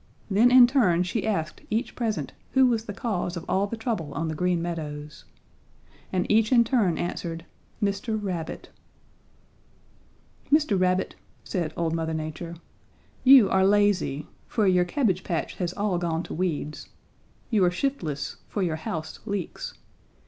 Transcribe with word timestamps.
Then 0.31 0.49
in 0.49 0.65
turn 0.65 1.03
she 1.03 1.27
asked 1.27 1.61
each 1.69 1.95
present 1.95 2.33
who 2.53 2.65
was 2.65 2.85
the 2.85 2.91
cause 2.93 3.37
of 3.37 3.45
all 3.47 3.67
the 3.67 3.77
trouble 3.77 4.11
on 4.15 4.29
the 4.29 4.33
Green 4.33 4.59
Meadows. 4.59 5.25
And 6.11 6.25
each 6.27 6.51
in 6.51 6.63
turn 6.63 6.97
answered 6.97 7.45
'Mr. 7.83 8.17
Rabbit.' 8.19 8.69
"'Mr. 10.51 10.79
Rabbit,' 10.81 11.13
said 11.43 11.71
old 11.77 11.93
Mother 11.93 12.15
Nature, 12.15 12.55
'you 13.23 13.47
are 13.51 13.63
lazy, 13.63 14.25
for 14.47 14.65
your 14.65 14.85
cabbage 14.85 15.23
patch 15.23 15.57
has 15.57 15.71
all 15.73 15.99
gone 15.99 16.23
to 16.23 16.33
weeds. 16.33 16.89
You 17.51 17.63
are 17.63 17.69
shiftless, 17.69 18.37
for 18.47 18.63
your 18.63 18.77
house 18.77 19.19
leaks. 19.27 19.75